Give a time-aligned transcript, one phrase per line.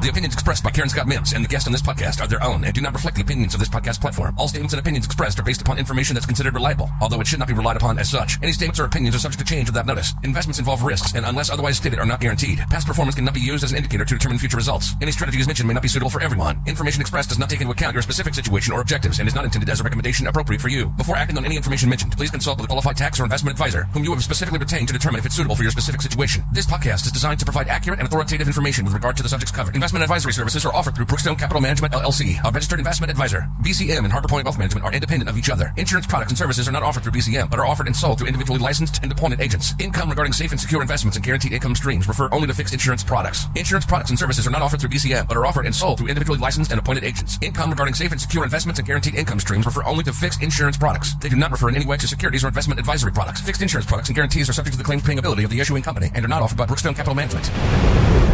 [0.00, 2.42] The opinions expressed by Karen Scott Mims and the guests on this podcast are their
[2.42, 4.34] own and do not reflect the opinions of this podcast platform.
[4.38, 7.38] All statements and opinions expressed are based upon information that's considered reliable, although it should
[7.38, 8.38] not be relied upon as such.
[8.42, 10.14] Any statements or opinions are subject to change without notice.
[10.22, 12.60] Investments involve risks and unless otherwise stated are not guaranteed.
[12.70, 14.94] Past performance cannot be used as an indicator to determine future results.
[15.02, 16.62] Any strategies mentioned may not be suitable for everyone.
[16.66, 19.44] Information expressed does not take into account your specific situation or objectives and is not
[19.44, 20.86] intended as a recommendation appropriate for you.
[20.96, 23.84] Before acting on any information mentioned, please consult with a qualified tax or investment advisor
[23.92, 26.42] whom you have specifically retained to determine if it's suitable for your specific situation.
[26.52, 29.52] This podcast is designed to provide accurate and authoritative information with regard to the subjects
[29.52, 29.74] covered.
[29.90, 33.50] Investment advisory services are offered through Brookstone Capital Management LLC, a registered investment advisor.
[33.60, 35.74] BCM and Harbor Point Wealth Management are independent of each other.
[35.76, 38.28] Insurance products and services are not offered through BCM, but are offered and sold through
[38.28, 39.74] individually licensed and appointed agents.
[39.80, 43.02] Income regarding safe and secure investments and guaranteed income streams refer only to fixed insurance
[43.02, 43.46] products.
[43.56, 46.06] Insurance products and services are not offered through BCM, but are offered and sold through
[46.06, 47.36] individually licensed and appointed agents.
[47.42, 50.76] Income regarding safe and secure investments and guaranteed income streams refer only to fixed insurance
[50.76, 51.16] products.
[51.16, 53.40] They do not refer in any way to securities or investment advisory products.
[53.40, 55.82] Fixed insurance products and guarantees are subject to the claims paying ability of the issuing
[55.82, 58.29] company and are not offered by Brookstone Capital Management.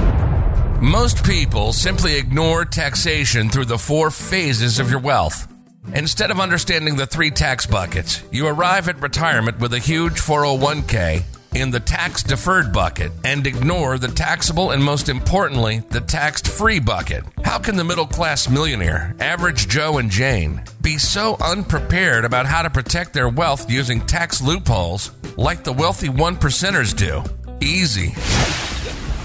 [0.80, 5.50] Most people simply ignore taxation through the four phases of your wealth.
[5.94, 11.22] Instead of understanding the three tax buckets, you arrive at retirement with a huge 401k
[11.54, 16.78] in the tax deferred bucket and ignore the taxable and most importantly, the taxed free
[16.78, 17.24] bucket.
[17.42, 22.60] How can the middle class millionaire, average Joe and Jane, be so unprepared about how
[22.60, 27.22] to protect their wealth using tax loopholes like the wealthy one percenters do?
[27.62, 28.14] Easy.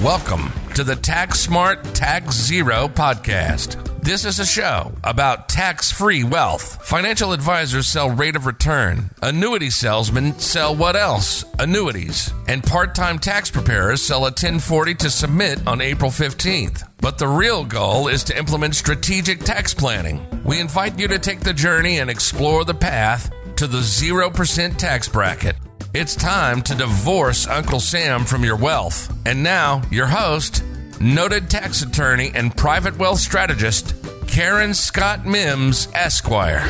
[0.01, 4.01] Welcome to the Tax Smart Tax Zero podcast.
[4.01, 6.85] This is a show about tax free wealth.
[6.87, 9.09] Financial advisors sell rate of return.
[9.21, 11.43] Annuity salesmen sell what else?
[11.59, 12.33] Annuities.
[12.47, 16.87] And part time tax preparers sell a 1040 to submit on April 15th.
[16.99, 20.25] But the real goal is to implement strategic tax planning.
[20.43, 25.09] We invite you to take the journey and explore the path to the 0% tax
[25.09, 25.55] bracket.
[25.93, 29.13] It's time to divorce Uncle Sam from your wealth.
[29.25, 30.63] And now, your host,
[31.01, 33.93] noted tax attorney and private wealth strategist,
[34.25, 36.65] Karen Scott Mims, Esquire.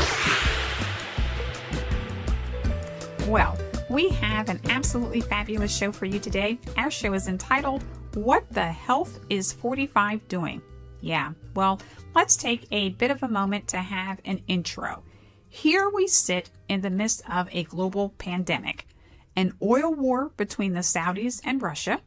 [3.27, 3.55] Well,
[3.91, 6.57] we have an absolutely fabulous show for you today.
[6.75, 7.83] Our show is entitled,
[8.15, 10.63] What the Health is 45 Doing?
[10.99, 11.79] Yeah, well,
[12.15, 15.03] let's take a bit of a moment to have an intro.
[15.47, 18.87] Here we sit in the midst of a global pandemic
[19.35, 22.01] an oil war between the Saudis and Russia,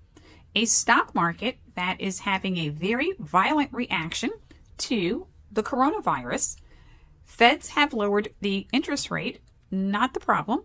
[0.54, 4.30] a stock market that is having a very violent reaction
[4.78, 6.56] to the coronavirus.
[7.24, 9.40] Feds have lowered the interest rate,
[9.70, 10.64] not the problem.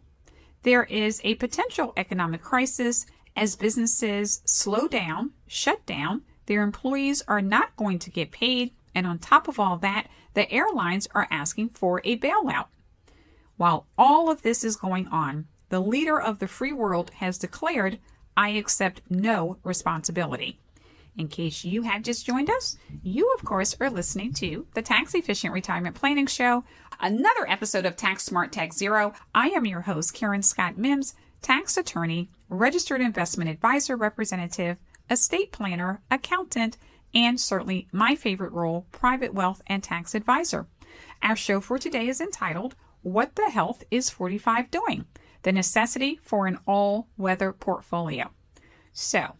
[0.63, 3.05] There is a potential economic crisis
[3.35, 9.07] as businesses slow down, shut down, their employees are not going to get paid, and
[9.07, 12.65] on top of all that, the airlines are asking for a bailout.
[13.55, 17.99] While all of this is going on, the leader of the free world has declared,
[18.35, 20.59] I accept no responsibility.
[21.17, 25.13] In case you have just joined us, you, of course, are listening to the Tax
[25.13, 26.63] Efficient Retirement Planning Show,
[26.99, 29.13] another episode of Tax Smart Tax Zero.
[29.35, 34.77] I am your host, Karen Scott Mims, tax attorney, registered investment advisor representative,
[35.09, 36.77] estate planner, accountant,
[37.13, 40.67] and certainly my favorite role, private wealth and tax advisor.
[41.21, 45.05] Our show for today is entitled, What the Health is 45 Doing?
[45.43, 48.31] The necessity for an all weather portfolio.
[48.93, 49.35] So,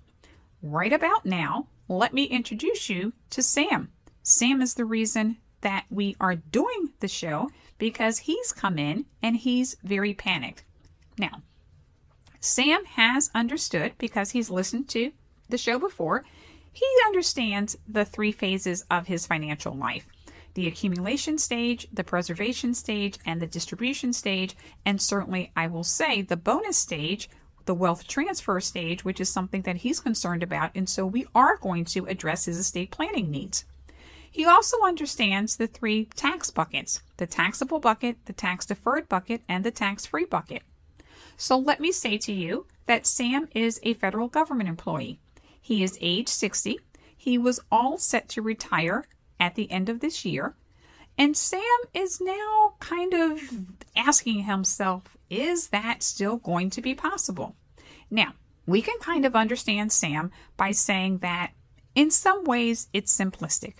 [0.61, 3.89] right about now, let me introduce you to Sam.
[4.23, 9.38] Sam is the reason that we are doing the show because he's come in and
[9.38, 10.63] he's very panicked.
[11.17, 11.41] Now,
[12.39, 15.11] Sam has understood because he's listened to
[15.49, 16.23] the show before,
[16.71, 20.07] he understands the three phases of his financial life
[20.59, 24.57] the accumulation stage, the preservation stage, and the distribution stage.
[24.85, 27.29] And certainly, I will say the bonus stage,
[27.63, 30.71] the wealth transfer stage, which is something that he's concerned about.
[30.75, 33.63] And so we are going to address his estate planning needs.
[34.29, 39.63] He also understands the three tax buckets the taxable bucket, the tax deferred bucket, and
[39.63, 40.63] the tax free bucket.
[41.37, 45.21] So let me say to you that Sam is a federal government employee.
[45.61, 46.81] He is age 60.
[47.15, 49.05] He was all set to retire
[49.39, 50.56] at the end of this year.
[51.18, 51.62] And Sam
[51.94, 53.41] is now kind of
[53.95, 57.56] asking himself, is that still going to be possible?
[58.09, 58.33] Now,
[58.65, 61.51] we can kind of understand Sam by saying that
[61.95, 63.75] in some ways it's simplistic.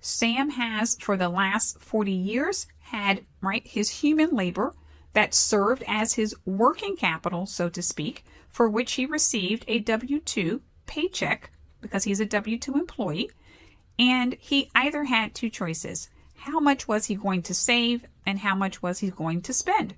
[0.00, 4.74] Sam has, for the last 40 years, had, right, his human labor
[5.12, 10.20] that served as his working capital, so to speak, for which he received a W
[10.20, 11.50] 2 paycheck
[11.80, 13.30] because he's a W 2 employee.
[13.98, 16.08] And he either had two choices
[16.38, 19.94] how much was he going to save and how much was he going to spend?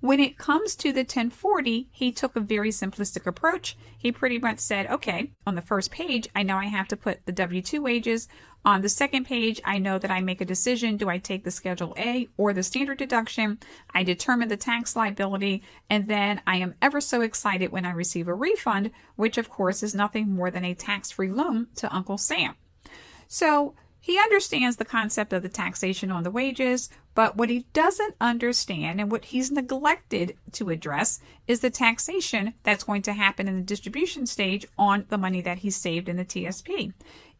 [0.00, 3.76] When it comes to the 1040, he took a very simplistic approach.
[3.96, 7.24] He pretty much said, okay, on the first page, I know I have to put
[7.24, 8.26] the W 2 wages.
[8.64, 11.52] On the second page, I know that I make a decision do I take the
[11.52, 13.60] Schedule A or the standard deduction?
[13.94, 18.26] I determine the tax liability, and then I am ever so excited when I receive
[18.26, 22.18] a refund, which of course is nothing more than a tax free loan to Uncle
[22.18, 22.56] Sam.
[23.32, 28.14] So he understands the concept of the taxation on the wages, but what he doesn't
[28.20, 31.18] understand and what he's neglected to address
[31.48, 35.60] is the taxation that's going to happen in the distribution stage on the money that
[35.60, 36.92] he saved in the TSP.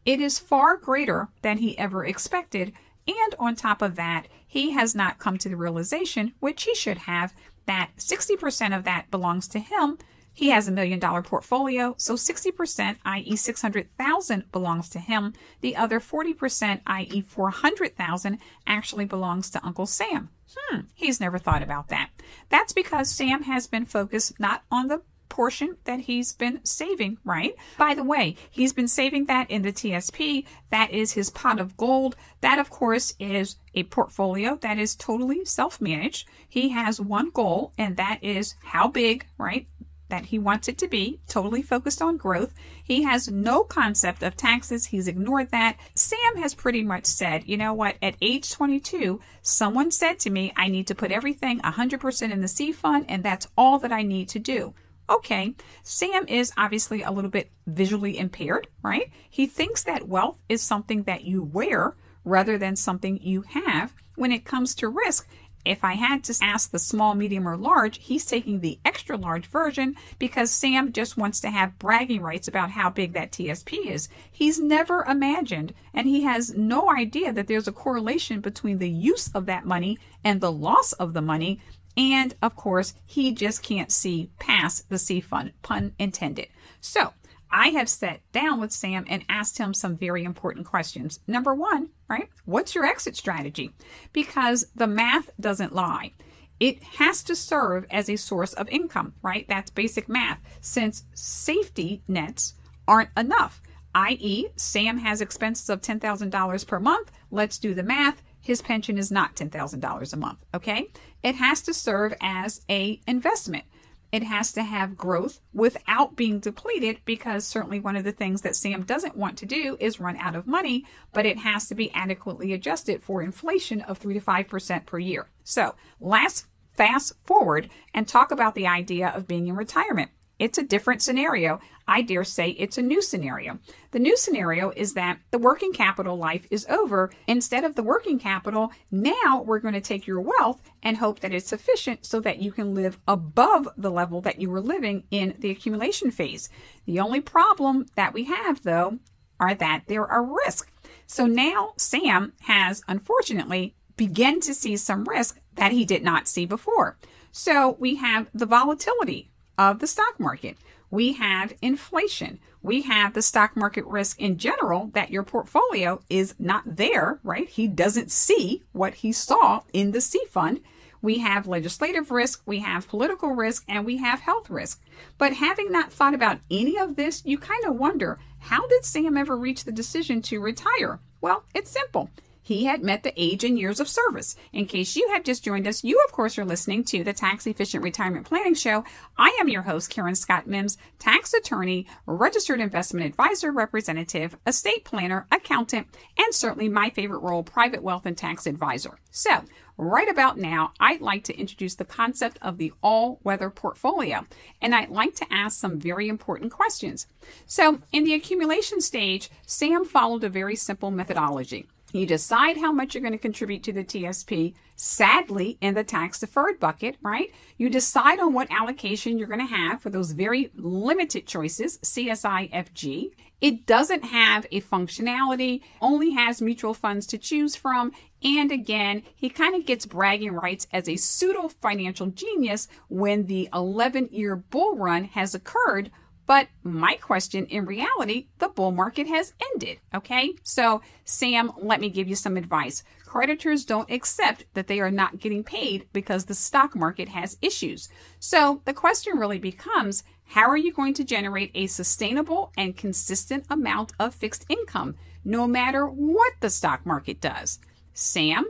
[0.03, 2.73] It is far greater than he ever expected.
[3.07, 6.97] And on top of that, he has not come to the realization, which he should
[6.99, 7.35] have,
[7.67, 9.99] that 60% of that belongs to him
[10.33, 13.35] he has a million dollar portfolio, so 60%, i.e.
[13.35, 15.33] 600,000 belongs to him.
[15.61, 17.21] The other 40%, i.e.
[17.21, 20.29] 400,000 actually belongs to Uncle Sam.
[20.55, 22.09] Hmm, he's never thought about that.
[22.49, 25.01] That's because Sam has been focused not on the
[25.33, 27.55] portion that he's been saving, right?
[27.75, 30.45] By the way, he's been saving that in the TSP.
[30.69, 32.15] That is his pot of gold.
[32.41, 36.27] That, of course, is a portfolio that is totally self managed.
[36.47, 39.67] He has one goal, and that is how big, right?
[40.13, 42.53] That he wants it to be, totally focused on growth.
[42.83, 44.85] He has no concept of taxes.
[44.85, 45.77] He's ignored that.
[45.95, 50.53] Sam has pretty much said, you know what, at age 22, someone said to me,
[50.55, 54.03] I need to put everything 100% in the C fund, and that's all that I
[54.03, 54.75] need to do.
[55.09, 59.11] Okay, Sam is obviously a little bit visually impaired, right?
[59.27, 63.95] He thinks that wealth is something that you wear rather than something you have.
[64.15, 65.27] When it comes to risk,
[65.65, 69.45] if I had to ask the small, medium, or large, he's taking the extra large
[69.47, 74.09] version because Sam just wants to have bragging rights about how big that TSP is.
[74.31, 79.29] He's never imagined, and he has no idea that there's a correlation between the use
[79.33, 81.59] of that money and the loss of the money.
[81.95, 86.47] And of course, he just can't see past the C fund, pun intended.
[86.81, 87.13] So,
[87.55, 91.19] I have sat down with Sam and asked him some very important questions.
[91.27, 92.27] Number one, right?
[92.45, 93.71] What's your exit strategy?
[94.11, 96.13] Because the math doesn't lie.
[96.59, 99.45] It has to serve as a source of income, right?
[99.47, 100.39] That's basic math.
[100.61, 102.55] Since safety nets
[102.87, 103.61] aren't enough,
[103.93, 107.11] i.e., Sam has expenses of $10,000 per month.
[107.29, 108.23] Let's do the math.
[108.41, 110.91] His pension is not $10,000 a month, okay?
[111.21, 113.65] It has to serve as a investment
[114.13, 118.55] it has to have growth without being depleted because certainly one of the things that
[118.55, 121.91] Sam doesn't want to do is run out of money, but it has to be
[121.95, 125.31] adequately adjusted for inflation of 3 to 5% per year.
[125.43, 126.45] So, last
[126.77, 130.11] fast forward and talk about the idea of being in retirement.
[130.39, 131.59] It's a different scenario.
[131.87, 133.59] I dare say it's a new scenario.
[133.91, 137.11] The new scenario is that the working capital life is over.
[137.27, 141.33] Instead of the working capital, now we're going to take your wealth and hope that
[141.33, 145.35] it's sufficient so that you can live above the level that you were living in
[145.39, 146.49] the accumulation phase.
[146.85, 148.99] The only problem that we have, though,
[149.39, 150.71] are that there are risks.
[151.05, 156.45] So now Sam has, unfortunately, begun to see some risk that he did not see
[156.45, 156.97] before.
[157.31, 160.57] So we have the volatility of the stock market.
[160.89, 162.39] We have inflation.
[162.61, 167.49] We have the stock market risk in general that your portfolio is not there, right?
[167.49, 170.61] He doesn't see what he saw in the C fund.
[171.01, 174.81] We have legislative risk, we have political risk, and we have health risk.
[175.17, 179.17] But having not thought about any of this, you kind of wonder how did Sam
[179.17, 180.99] ever reach the decision to retire?
[181.19, 182.09] Well, it's simple
[182.43, 184.35] he had met the age and years of service.
[184.51, 187.47] In case you have just joined us, you of course are listening to the Tax
[187.47, 188.83] Efficient Retirement Planning Show.
[189.17, 195.25] I am your host, Karen Scott Mims, tax attorney, registered investment advisor, representative, estate planner,
[195.31, 198.99] accountant, and certainly my favorite role, private wealth and tax advisor.
[199.09, 199.43] So,
[199.77, 204.25] right about now, I'd like to introduce the concept of the all weather portfolio,
[204.61, 207.07] and I'd like to ask some very important questions.
[207.45, 211.67] So, in the accumulation stage, Sam followed a very simple methodology.
[211.93, 216.19] You decide how much you're going to contribute to the TSP, sadly, in the tax
[216.19, 217.31] deferred bucket, right?
[217.55, 222.51] You decide on what allocation you're going to have for those very limited choices, CSI,
[222.51, 223.11] FG.
[223.41, 227.91] It doesn't have a functionality, only has mutual funds to choose from.
[228.23, 233.49] And again, he kind of gets bragging rights as a pseudo financial genius when the
[233.53, 235.91] 11 year bull run has occurred
[236.25, 239.79] but my question in reality, the bull market has ended.
[239.93, 240.33] Okay.
[240.43, 242.83] So, Sam, let me give you some advice.
[243.05, 247.89] Creditors don't accept that they are not getting paid because the stock market has issues.
[248.19, 253.45] So, the question really becomes how are you going to generate a sustainable and consistent
[253.49, 257.59] amount of fixed income no matter what the stock market does?
[257.93, 258.45] Sam,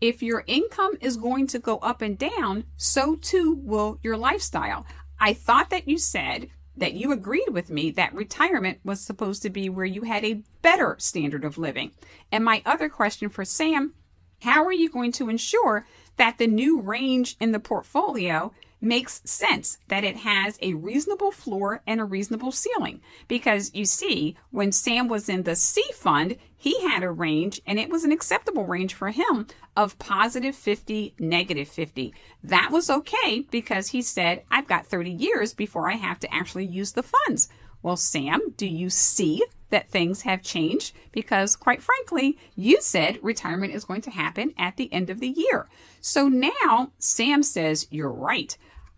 [0.00, 4.86] If your income is going to go up and down, so too will your lifestyle.
[5.18, 9.50] I thought that you said that you agreed with me that retirement was supposed to
[9.50, 11.92] be where you had a better standard of living.
[12.30, 13.94] And my other question for Sam
[14.42, 19.78] how are you going to ensure that the new range in the portfolio makes sense
[19.88, 23.00] that it has a reasonable floor and a reasonable ceiling.
[23.28, 27.78] Because you see, when Sam was in the C fund, he had a range and
[27.78, 29.46] it was an acceptable range for him
[29.76, 32.14] of positive 50, negative 50.
[32.42, 36.66] That was okay because he said, I've got 30 years before I have to actually
[36.66, 37.48] use the funds.
[37.82, 40.94] Well, Sam, do you see that things have changed?
[41.12, 45.28] Because quite frankly, you said retirement is going to happen at the end of the
[45.28, 45.68] year.
[46.00, 48.56] So now Sam says, You're right.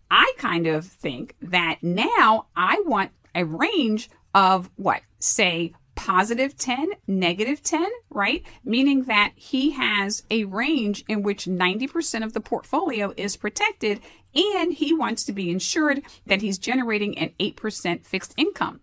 [0.09, 6.91] I kind of think that now I want a range of what, say, positive 10,
[7.07, 8.41] negative 10, right?
[8.63, 13.99] Meaning that he has a range in which 90% of the portfolio is protected
[14.33, 18.79] and he wants to be insured that he's generating an 8% fixed income.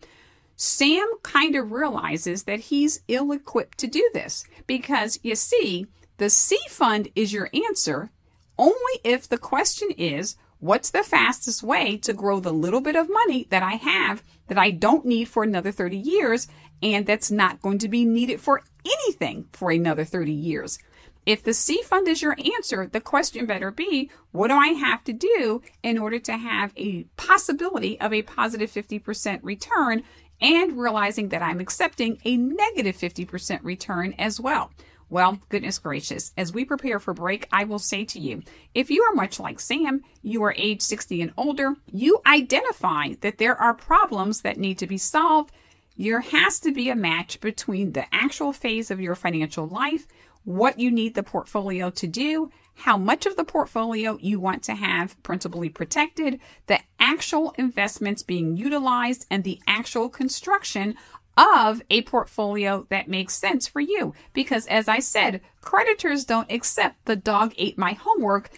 [0.57, 5.87] Sam kind of realizes that he's ill equipped to do this because you see,
[6.19, 8.11] the C fund is your answer
[8.59, 13.09] only if the question is, what's the fastest way to grow the little bit of
[13.09, 16.49] money that I have that I don't need for another 30 years
[16.83, 20.79] and that's not going to be needed for anything for another 30 years?
[21.25, 25.03] If the C fund is your answer, the question better be, what do I have
[25.05, 30.05] to do in order to have a possibility of a positive 50% return
[30.41, 34.71] and realizing that I'm accepting a negative 50% return as well.
[35.09, 38.43] Well, goodness gracious, as we prepare for break, I will say to you
[38.75, 43.39] if you are much like Sam, you are age 60 and older, you identify that
[43.39, 45.53] there are problems that need to be solved.
[45.99, 50.07] There has to be a match between the actual phase of your financial life,
[50.45, 54.75] what you need the portfolio to do, how much of the portfolio you want to
[54.75, 60.95] have principally protected, the actual investments being utilized, and the actual construction
[61.37, 64.15] of a portfolio that makes sense for you.
[64.33, 68.51] Because as I said, creditors don't accept the dog ate my homework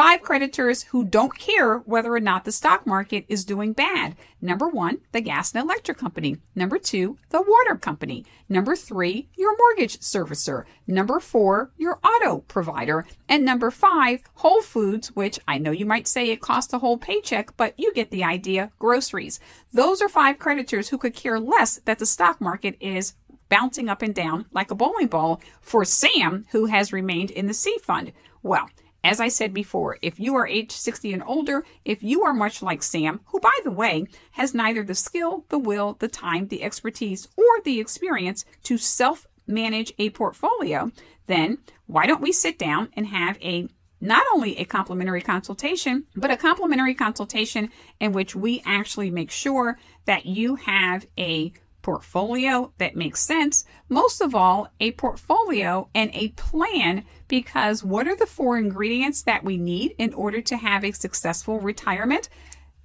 [0.00, 4.16] Five creditors who don't care whether or not the stock market is doing bad.
[4.40, 6.38] Number one, the gas and electric company.
[6.54, 8.24] Number two, the water company.
[8.48, 10.64] Number three, your mortgage servicer.
[10.86, 13.06] Number four, your auto provider.
[13.28, 16.96] And number five, Whole Foods, which I know you might say it costs a whole
[16.96, 19.38] paycheck, but you get the idea, groceries.
[19.70, 23.12] Those are five creditors who could care less that the stock market is
[23.50, 27.52] bouncing up and down like a bowling ball for Sam, who has remained in the
[27.52, 28.12] C fund.
[28.42, 28.70] Well,
[29.02, 32.62] as I said before, if you are age 60 and older, if you are much
[32.62, 36.62] like Sam, who by the way has neither the skill, the will, the time, the
[36.62, 40.92] expertise, or the experience to self manage a portfolio,
[41.26, 43.68] then why don't we sit down and have a
[44.00, 49.78] not only a complimentary consultation, but a complimentary consultation in which we actually make sure
[50.06, 51.52] that you have a
[51.82, 53.64] portfolio that makes sense.
[53.88, 59.44] Most of all, a portfolio and a plan because what are the four ingredients that
[59.44, 62.28] we need in order to have a successful retirement?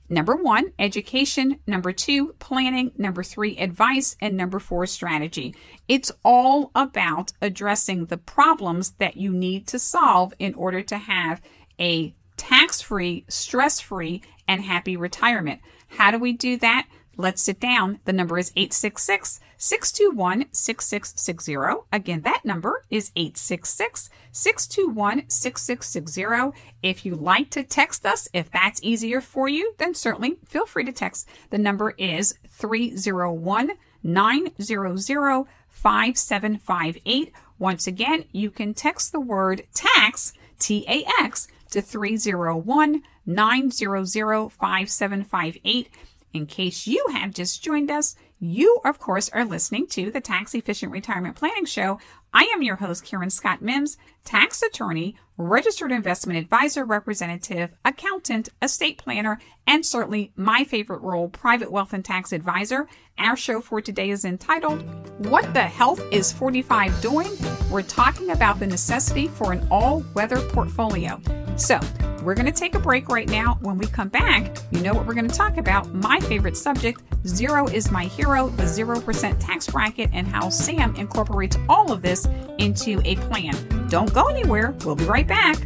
[0.08, 1.60] Number one, education.
[1.66, 2.92] Number two, planning.
[2.96, 4.16] Number three, advice.
[4.22, 5.56] And number four, strategy.
[5.88, 11.42] It's all about addressing the problems that you need to solve in order to have
[11.80, 15.60] a tax free, stress free, and happy retirement.
[15.88, 16.88] How do we do that?
[17.17, 18.00] Let's sit down.
[18.05, 21.86] The number is 866 621 6660.
[21.91, 26.60] Again, that number is 866 621 6660.
[26.84, 30.84] If you like to text us, if that's easier for you, then certainly feel free
[30.84, 31.29] to text.
[31.51, 33.72] The number is 301
[34.03, 37.34] 900 5758.
[37.57, 45.89] Once again, you can text the word tax, T A X, to 301 900 5758.
[46.36, 50.54] In case you have just joined us, you, of course, are listening to the Tax
[50.54, 51.98] Efficient Retirement Planning Show.
[52.34, 58.98] I am your host, Karen Scott Mims, tax attorney, registered investment advisor, representative, accountant, estate
[58.98, 62.88] planner, and certainly my favorite role, private wealth and tax advisor.
[63.17, 64.81] Our show for today is entitled,
[65.25, 67.31] What the Health is 45 Doing?
[67.72, 71.19] We're talking about the necessity for an all weather portfolio.
[71.55, 71.79] So,
[72.24, 73.57] we're going to take a break right now.
[73.62, 77.01] When we come back, you know what we're going to talk about my favorite subject
[77.27, 82.27] Zero is my hero, the 0% tax bracket, and how Sam incorporates all of this
[82.60, 83.55] into a plan.
[83.89, 84.75] Don't go anywhere.
[84.86, 85.57] We'll be right back.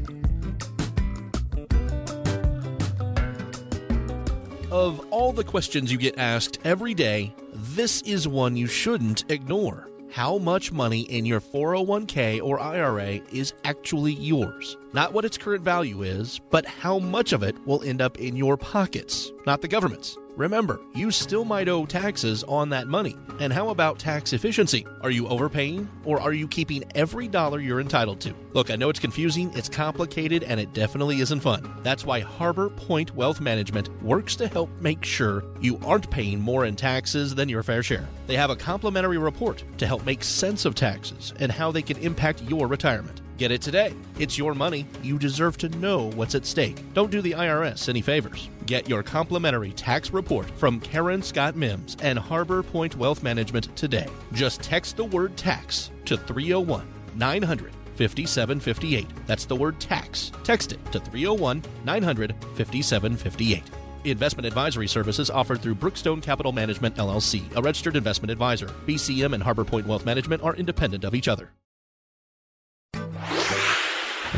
[4.71, 9.89] Of all the questions you get asked every day, this is one you shouldn't ignore.
[10.11, 14.75] how much money in your 401k or IRA is actually yours.
[14.93, 18.35] Not what its current value is, but how much of it will end up in
[18.35, 20.17] your pockets, not the government's.
[20.35, 23.17] Remember, you still might owe taxes on that money.
[23.39, 24.85] And how about tax efficiency?
[25.01, 28.33] Are you overpaying or are you keeping every dollar you're entitled to?
[28.53, 31.73] Look, I know it's confusing, it's complicated, and it definitely isn't fun.
[31.83, 36.65] That's why Harbor Point Wealth Management works to help make sure you aren't paying more
[36.65, 38.07] in taxes than your fair share.
[38.27, 41.97] They have a complimentary report to help make sense of taxes and how they can
[41.97, 43.21] impact your retirement.
[43.39, 43.93] Get it today.
[44.19, 44.85] It's your money.
[45.01, 46.83] You deserve to know what's at stake.
[46.93, 48.49] Don't do the IRS any favors.
[48.65, 54.07] Get your complimentary tax report from Karen Scott Mims and Harbor Point Wealth Management today.
[54.33, 59.07] Just text the word tax to 301 900 5758.
[59.25, 60.33] That's the word tax.
[60.43, 63.63] Text it to 301 900 5758.
[64.03, 68.67] Investment advisory services offered through Brookstone Capital Management LLC, a registered investment advisor.
[68.85, 71.51] BCM and Harbor Point Wealth Management are independent of each other.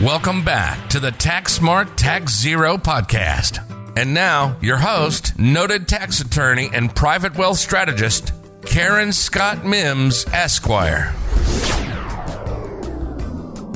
[0.01, 3.59] Welcome back to the Tax Smart Tax Zero podcast.
[3.95, 8.33] And now, your host, noted tax attorney and private wealth strategist,
[8.65, 11.13] Karen Scott Mims, Esquire.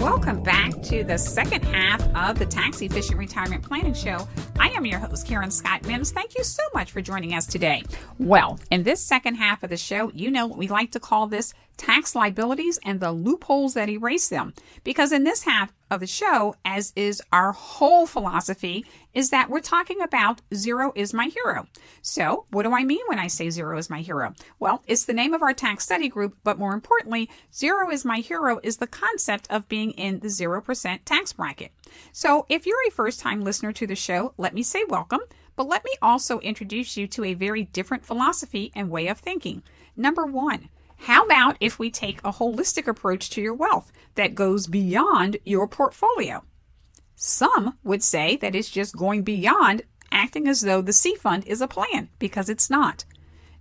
[0.05, 4.27] Welcome back to the second half of the Tax Efficient Retirement Planning Show.
[4.59, 6.11] I am your host, Karen Scott Mims.
[6.11, 7.81] Thank you so much for joining us today.
[8.19, 11.25] Well, in this second half of the show, you know what we like to call
[11.25, 14.53] this tax liabilities and the loopholes that erase them.
[14.83, 18.85] Because in this half of the show, as is our whole philosophy,
[19.15, 21.67] is that we're talking about zero is my hero.
[22.01, 24.33] So, what do I mean when I say zero is my hero?
[24.59, 28.19] Well, it's the name of our tax study group, but more importantly, zero is my
[28.19, 31.71] hero is the concept of being in the 0% tax bracket.
[32.11, 35.21] So, if you're a first time listener to the show, let me say welcome,
[35.55, 39.63] but let me also introduce you to a very different philosophy and way of thinking.
[39.95, 40.67] Number one,
[40.97, 45.67] how about if we take a holistic approach to your wealth that goes beyond your
[45.67, 46.43] portfolio?
[47.15, 51.61] Some would say that it's just going beyond acting as though the C fund is
[51.61, 53.05] a plan because it's not.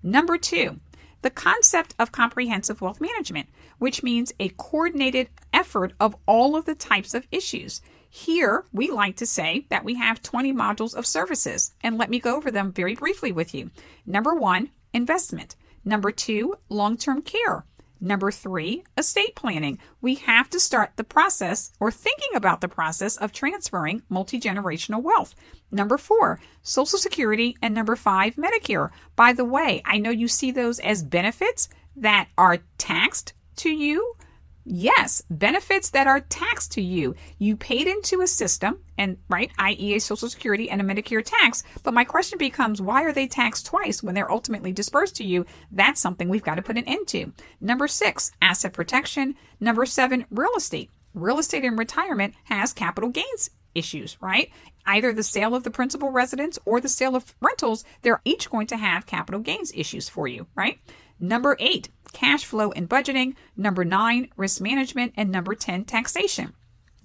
[0.03, 0.81] Number two,
[1.23, 6.75] the concept of comprehensive wealth management, which means a coordinated effort of all of the
[6.75, 7.81] types of issues.
[8.11, 12.21] Here, we like to say that we have 20 modules of services, and let me
[12.21, 13.71] go over them very briefly with you.
[14.05, 15.57] Number one, investment.
[15.85, 17.65] Number two, long term care.
[18.05, 19.79] Number three, estate planning.
[20.03, 25.03] We have to start the process or thinking about the process of transferring multi generational
[25.03, 25.35] wealth.
[25.71, 27.57] Number four, Social Security.
[27.63, 28.91] And number five, Medicare.
[29.17, 34.17] By the way, I know you see those as benefits that are taxed to you
[34.67, 37.15] Yes, benefits that are taxed to you.
[37.39, 41.63] You paid into a system, and right, i.e., a Social Security and a Medicare tax.
[41.83, 45.45] But my question becomes why are they taxed twice when they're ultimately dispersed to you?
[45.71, 47.33] That's something we've got to put an end to.
[47.61, 49.35] Number six, asset protection.
[49.61, 50.91] Number seven, real estate.
[51.13, 54.51] Real estate in retirement has capital gains issues, right?
[54.87, 58.67] Either the sale of the principal residence or the sale of rentals, they're each going
[58.69, 60.79] to have capital gains issues for you, right?
[61.21, 63.35] Number eight, cash flow and budgeting.
[63.57, 65.13] Number nine, risk management.
[65.17, 66.55] And number 10, taxation.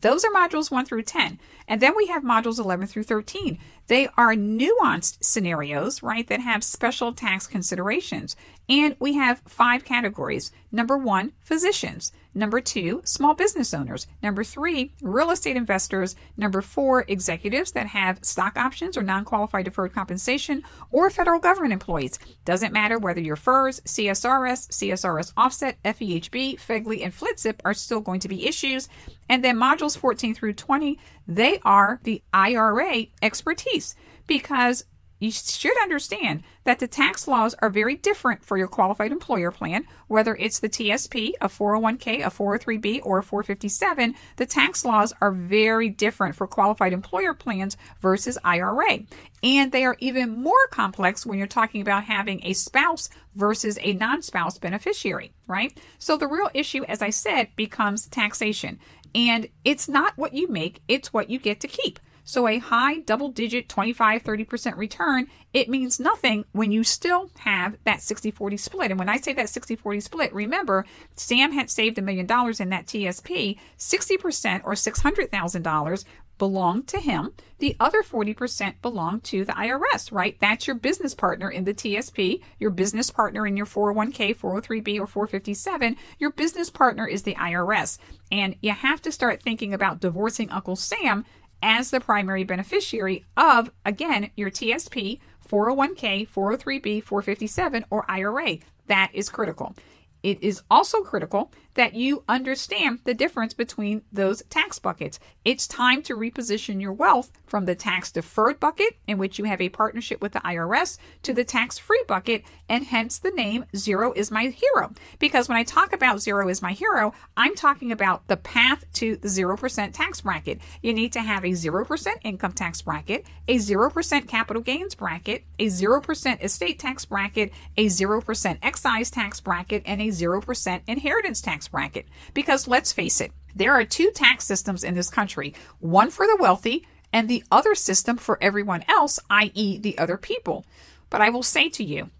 [0.01, 1.39] Those are modules 1 through 10.
[1.69, 3.59] And then we have modules 11 through 13.
[3.87, 8.35] They are nuanced scenarios, right, that have special tax considerations.
[8.67, 10.51] And we have five categories.
[10.71, 12.11] Number one, physicians.
[12.35, 14.05] Number two, small business owners.
[14.21, 16.15] Number three, real estate investors.
[16.37, 21.73] Number four, executives that have stock options or non qualified deferred compensation, or federal government
[21.73, 22.19] employees.
[22.45, 28.19] Doesn't matter whether you're FERS, CSRS, CSRS offset, FEHB, FEGLI, and FLTCIP are still going
[28.19, 28.87] to be issues.
[29.27, 34.85] And then modules 14 through 20, they are the IRA expertise because
[35.19, 39.85] you should understand that the tax laws are very different for your qualified employer plan,
[40.07, 44.15] whether it's the TSP, a 401k, a 403b, or a 457.
[44.37, 48.99] The tax laws are very different for qualified employer plans versus IRA.
[49.43, 53.93] And they are even more complex when you're talking about having a spouse versus a
[53.93, 55.77] non spouse beneficiary, right?
[55.97, 58.79] So the real issue, as I said, becomes taxation.
[59.13, 61.99] And it's not what you make, it's what you get to keep.
[62.29, 67.75] So a high double digit 25 30% return, it means nothing when you still have
[67.85, 68.91] that 60 40 split.
[68.91, 72.59] And when I say that 60 40 split, remember, Sam had saved a million dollars
[72.59, 76.03] in that TSP, 60% or $600,000
[76.39, 77.33] belonged to him.
[77.59, 80.35] The other 40% belonged to the IRS, right?
[80.41, 85.05] That's your business partner in the TSP, your business partner in your 401k, 403b, or
[85.05, 85.95] 457.
[86.17, 87.99] Your business partner is the IRS.
[88.31, 91.25] And you have to start thinking about divorcing Uncle Sam
[91.61, 98.57] as the primary beneficiary of, again, your TSP, 401k, 403b, 457, or IRA.
[98.87, 99.75] That is critical.
[100.23, 105.17] it is also critical that you understand the difference between those tax buckets.
[105.45, 109.61] It's time to reposition your wealth from the tax deferred bucket, in which you have
[109.61, 114.11] a partnership with the IRS, to the tax free bucket, and hence the name Zero
[114.11, 114.91] is My Hero.
[115.19, 119.15] Because when I talk about Zero is My Hero, I'm talking about the path to
[119.15, 120.59] the 0% tax bracket.
[120.83, 125.67] You need to have a 0% income tax bracket, a 0% capital gains bracket, a
[125.67, 132.07] 0% estate tax bracket, a 0% excise tax bracket, and a 0% inheritance tax bracket.
[132.33, 136.37] Because let's face it, there are two tax systems in this country one for the
[136.39, 140.65] wealthy and the other system for everyone else, i.e., the other people.
[141.09, 142.11] But I will say to you,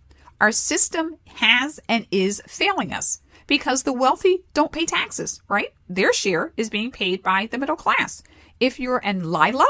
[0.41, 5.73] our system has and is failing us because the wealthy don't pay taxes, right?
[5.89, 8.23] Their share is being paid by the middle class.
[8.59, 9.67] If you're an Lila,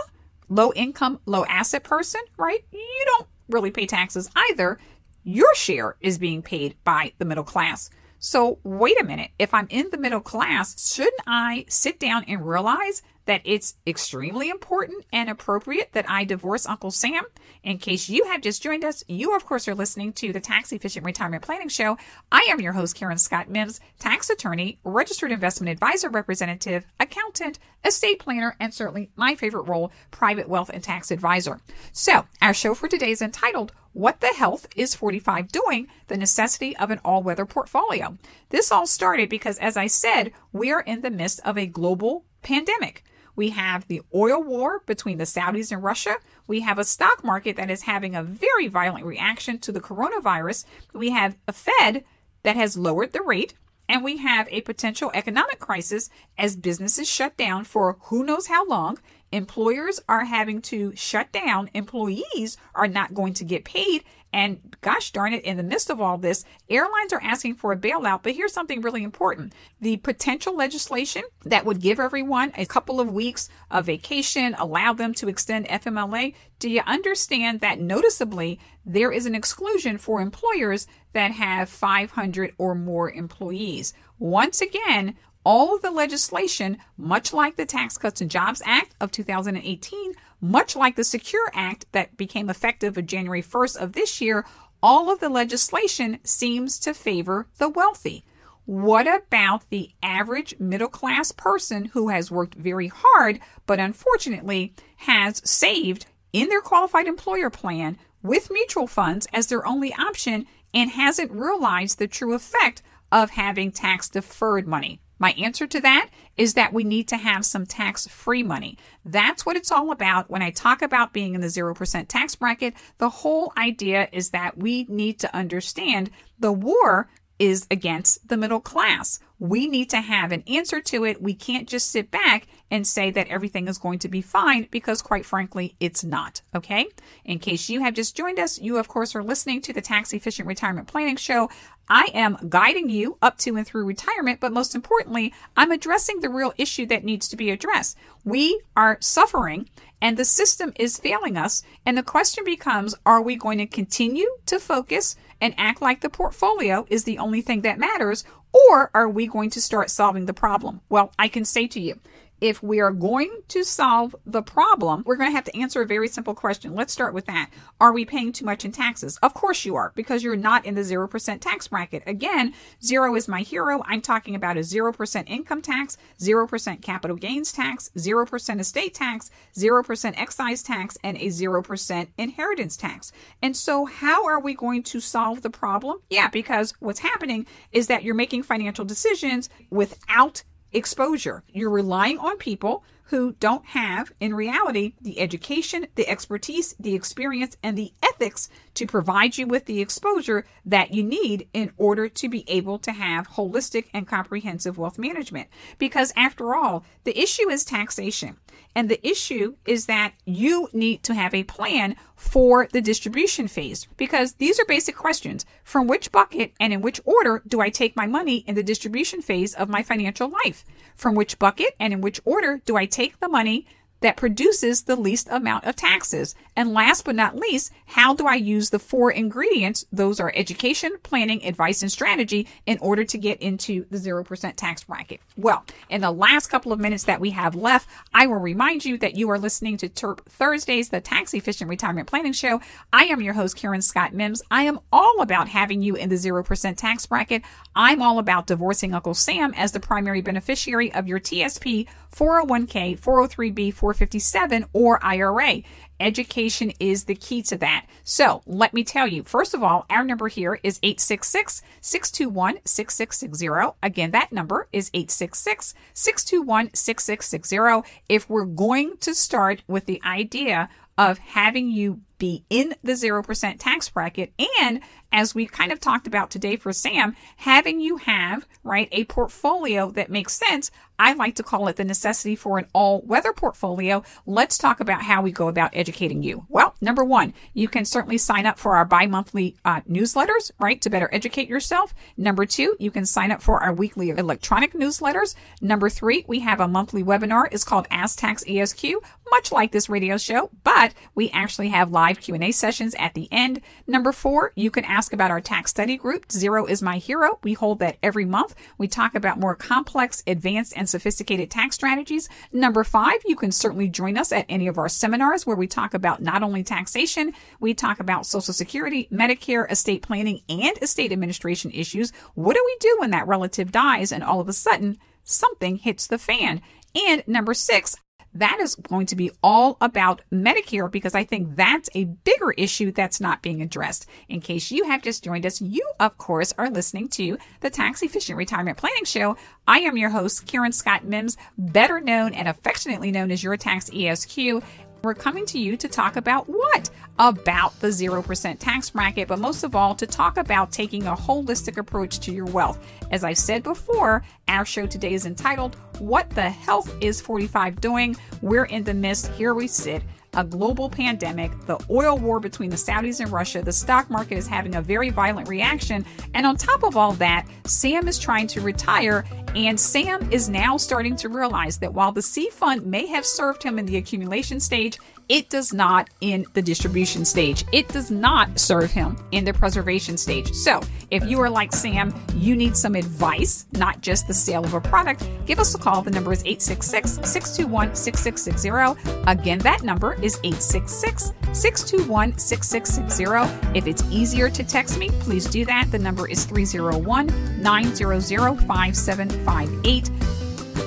[0.48, 2.63] low income, low asset person, right?
[2.72, 4.80] You don't really pay taxes either.
[5.24, 7.89] Your share is being paid by the middle class.
[8.19, 9.32] So, wait a minute.
[9.39, 14.49] If I'm in the middle class, shouldn't I sit down and realize that it's extremely
[14.49, 17.23] important and appropriate that I divorce Uncle Sam?
[17.63, 20.73] In case you have just joined us, you, of course, are listening to the Tax
[20.73, 21.97] Efficient Retirement Planning Show.
[22.29, 28.19] I am your host, Karen Scott Mims, tax attorney, registered investment advisor representative, accountant, estate
[28.19, 31.62] planner, and certainly my favorite role, private wealth and tax advisor.
[31.93, 35.88] So, our show for today is entitled what the health is 45 doing?
[36.08, 38.17] The necessity of an all weather portfolio.
[38.49, 42.25] This all started because, as I said, we are in the midst of a global
[42.41, 43.04] pandemic.
[43.36, 46.17] We have the oil war between the Saudis and Russia.
[46.45, 50.65] We have a stock market that is having a very violent reaction to the coronavirus.
[50.93, 52.04] We have a Fed
[52.43, 53.54] that has lowered the rate.
[53.88, 58.67] And we have a potential economic crisis as businesses shut down for who knows how
[58.67, 58.99] long.
[59.32, 61.70] Employers are having to shut down.
[61.74, 64.04] Employees are not going to get paid.
[64.32, 67.78] And gosh darn it, in the midst of all this, airlines are asking for a
[67.78, 68.22] bailout.
[68.22, 73.12] But here's something really important the potential legislation that would give everyone a couple of
[73.12, 76.36] weeks of vacation, allow them to extend FMLA.
[76.60, 82.76] Do you understand that noticeably there is an exclusion for employers that have 500 or
[82.76, 83.94] more employees?
[84.20, 89.12] Once again, all of the legislation, much like the Tax Cuts and Jobs Act of
[89.12, 94.45] 2018, much like the Secure Act that became effective on January 1st of this year,
[94.82, 98.23] all of the legislation seems to favor the wealthy.
[98.65, 105.41] What about the average middle class person who has worked very hard, but unfortunately has
[105.49, 111.32] saved in their qualified employer plan with mutual funds as their only option and hasn't
[111.32, 115.02] realized the true effect of having tax deferred money?
[115.19, 118.77] My answer to that is that we need to have some tax free money.
[119.05, 120.29] That's what it's all about.
[120.29, 124.58] When I talk about being in the 0% tax bracket, the whole idea is that
[124.58, 129.19] we need to understand the war is against the middle class.
[129.39, 131.21] We need to have an answer to it.
[131.21, 135.02] We can't just sit back and say that everything is going to be fine because,
[135.02, 136.41] quite frankly, it's not.
[136.54, 136.88] Okay.
[137.23, 140.13] In case you have just joined us, you, of course, are listening to the Tax
[140.13, 141.49] Efficient Retirement Planning Show.
[141.88, 146.30] I am guiding you up to and through retirement, but most importantly, I'm addressing the
[146.30, 147.97] real issue that needs to be addressed.
[148.23, 149.69] We are suffering
[150.02, 151.63] and the system is failing us.
[151.86, 156.10] And the question becomes are we going to continue to focus and act like the
[156.10, 160.33] portfolio is the only thing that matters, or are we going to start solving the
[160.33, 160.81] problem?
[160.89, 161.99] Well, I can say to you,
[162.41, 165.86] if we are going to solve the problem, we're going to have to answer a
[165.86, 166.75] very simple question.
[166.75, 167.49] Let's start with that.
[167.80, 169.17] Are we paying too much in taxes?
[169.21, 172.04] Of course you are, because you're not in the 0% tax bracket.
[172.06, 173.84] Again, zero is my hero.
[173.86, 180.13] I'm talking about a 0% income tax, 0% capital gains tax, 0% estate tax, 0%
[180.17, 183.12] excise tax, and a 0% inheritance tax.
[183.41, 185.99] And so, how are we going to solve the problem?
[186.10, 191.43] Yeah, because what's happening is that you're making financial decisions without exposure.
[191.47, 197.58] You're relying on people who don't have, in reality, the education, the expertise, the experience,
[197.63, 202.29] and the ethics to provide you with the exposure that you need in order to
[202.29, 205.47] be able to have holistic and comprehensive wealth management.
[205.79, 208.38] Because after all, the issue is taxation.
[208.75, 213.88] And the issue is that you need to have a plan for the distribution phase
[213.97, 215.45] because these are basic questions.
[215.63, 219.21] From which bucket and in which order do I take my money in the distribution
[219.21, 220.63] phase of my financial life?
[220.95, 223.65] From which bucket and in which order do I take the money
[224.01, 226.35] that produces the least amount of taxes?
[226.55, 229.85] And last but not least, how do I use the four ingredients?
[229.91, 234.83] Those are education, planning, advice, and strategy in order to get into the 0% tax
[234.83, 235.21] bracket.
[235.38, 238.97] Well, in the last couple of minutes that we have left, I will remind you
[238.97, 242.62] that you are listening to TERP Thursdays, the tax efficient retirement planning show.
[242.91, 244.41] I am your host, Karen Scott Mims.
[244.51, 247.43] I am all about having you in the 0% tax bracket.
[247.75, 253.73] I'm all about divorcing Uncle Sam as the primary beneficiary of your TSP 401k, 403b,
[253.93, 255.63] 457, or IRA.
[255.99, 257.86] Education is the key to that.
[258.04, 263.78] So let me tell you, first of all, our number here is 866 621 6660.
[263.84, 268.02] Again, that number is 866 621 6660.
[268.08, 273.55] If we're going to start with the idea of having you be in the 0%
[273.58, 274.34] tax bracket.
[274.62, 279.05] And as we kind of talked about today for Sam, having you have, right, a
[279.05, 280.69] portfolio that makes sense.
[280.99, 284.03] I like to call it the necessity for an all weather portfolio.
[284.25, 286.45] Let's talk about how we go about educating you.
[286.49, 290.79] Well, number one, you can certainly sign up for our bi monthly uh, newsletters, right,
[290.82, 291.93] to better educate yourself.
[292.17, 295.36] Number two, you can sign up for our weekly electronic newsletters.
[295.62, 297.47] Number three, we have a monthly webinar.
[297.51, 298.84] It's called Ask Tax ESQ,
[299.32, 303.28] much like this radio show, but we actually have live live Q&A sessions at the
[303.32, 303.62] end.
[303.86, 306.32] Number four, you can ask about our tax study group.
[306.32, 307.38] Zero is my hero.
[307.43, 308.56] We hold that every month.
[308.80, 312.28] We talk about more complex, advanced, and sophisticated tax strategies.
[312.52, 315.93] Number five, you can certainly join us at any of our seminars where we talk
[315.93, 321.69] about not only taxation, we talk about Social Security, Medicare, estate planning, and estate administration
[321.69, 322.12] issues.
[322.34, 326.08] What do we do when that relative dies and all of a sudden something hits
[326.08, 326.62] the fan?
[326.95, 327.98] And number six,
[328.39, 332.91] that is going to be all about Medicare because I think that's a bigger issue
[332.91, 334.08] that's not being addressed.
[334.28, 338.02] In case you have just joined us, you, of course, are listening to the Tax
[338.02, 339.38] Efficient Retirement Planning Show.
[339.67, 343.89] I am your host, Karen Scott Mims, better known and affectionately known as your Tax
[343.93, 344.62] ESQ.
[345.01, 346.89] We're coming to you to talk about what?
[347.19, 351.77] About the 0% tax bracket, but most of all, to talk about taking a holistic
[351.77, 352.85] approach to your wealth.
[353.09, 358.17] As I've said before, our show today is entitled, What the Health is 45 Doing?
[358.41, 360.03] We're in the midst, here we sit
[360.39, 364.47] a global pandemic, the oil war between the Saudis and Russia, the stock market is
[364.47, 366.06] having a very violent reaction.
[366.34, 369.25] And on top of all that, Sam is trying to retire.
[369.54, 373.62] And Sam is now starting to realize that while the C fund may have served
[373.62, 374.97] him in the accumulation stage,
[375.30, 377.63] it does not in the distribution stage.
[377.72, 380.52] It does not serve him in the preservation stage.
[380.54, 384.74] So, if you are like Sam, you need some advice, not just the sale of
[384.74, 386.02] a product, give us a call.
[386.02, 389.22] The number is 866 621 6660.
[389.28, 393.78] Again, that number is 866 621 6660.
[393.78, 395.92] If it's easier to text me, please do that.
[395.92, 398.22] The number is 301 900
[398.68, 400.38] 5758.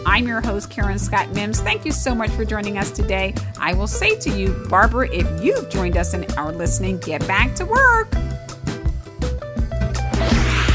[0.07, 1.61] I'm your host, Karen Scott Mims.
[1.61, 3.35] Thank you so much for joining us today.
[3.59, 7.55] I will say to you, Barbara, if you've joined us and are listening, get back
[7.57, 8.11] to work.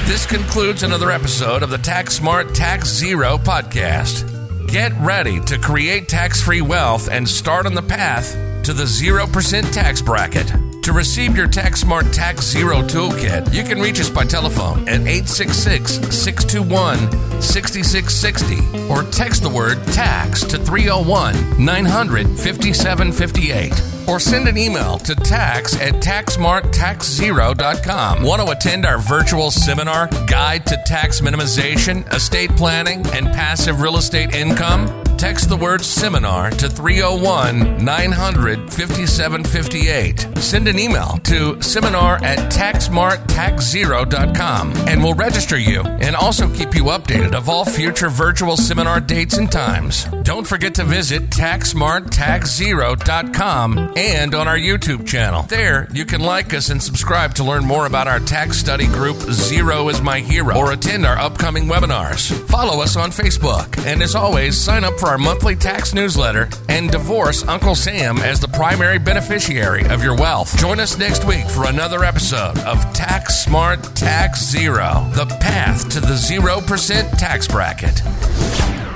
[0.06, 4.34] This concludes another episode of the Tax Smart Tax Zero podcast.
[4.68, 9.72] Get ready to create tax free wealth and start on the path to the 0%
[9.72, 10.52] tax bracket.
[10.88, 16.16] To receive your TaxSmart Tax Zero toolkit, you can reach us by telephone at 866
[16.16, 23.74] 621 6660 or text the word tax to 301 900 5758
[24.08, 28.24] or send an email to tax at taxsmarttaxzero.com.
[28.24, 33.98] Want to attend our virtual seminar, Guide to Tax Minimization, Estate Planning, and Passive Real
[33.98, 35.04] Estate Income?
[35.18, 40.28] Text the word seminar to 301 900 5758.
[40.38, 46.84] Send an email to seminar at taxsmarttaxzero.com and we'll register you and also keep you
[46.86, 50.06] updated of all future virtual seminar dates and times.
[50.22, 55.42] Don't forget to visit taxsmarttaxzero.com and on our YouTube channel.
[55.44, 59.18] There, you can like us and subscribe to learn more about our tax study group,
[59.32, 62.32] Zero is My Hero, or attend our upcoming webinars.
[62.48, 63.84] Follow us on Facebook.
[63.86, 68.42] And as always, sign up for our monthly tax newsletter and divorce Uncle Sam as
[68.42, 70.58] the primary beneficiary of your wealth.
[70.58, 76.02] Join us next week for another episode of Tax Smart Tax Zero, the path to
[76.02, 78.87] the 0% tax bracket.